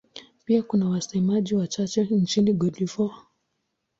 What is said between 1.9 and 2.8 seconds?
nchini Cote